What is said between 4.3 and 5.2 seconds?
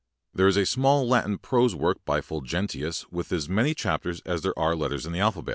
there are letters in the